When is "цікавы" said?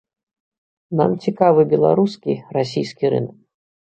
1.25-1.61